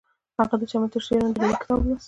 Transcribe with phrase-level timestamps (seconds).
[0.37, 1.99] هغې د چمن تر سیوري لاندې د مینې کتاب ولوست.